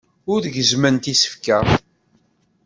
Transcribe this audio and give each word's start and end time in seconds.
Ur 0.33 0.41
gezzment 0.55 1.05
isekla. 1.13 1.59